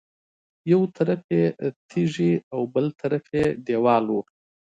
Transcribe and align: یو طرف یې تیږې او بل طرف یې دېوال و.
یو 0.71 0.81
طرف 0.95 1.21
یې 1.37 1.45
تیږې 1.89 2.33
او 2.53 2.61
بل 2.73 2.87
طرف 3.01 3.25
یې 3.37 3.45
دېوال 3.65 4.05
و. 4.09 4.15